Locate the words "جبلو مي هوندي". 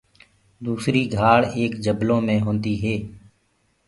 1.85-2.75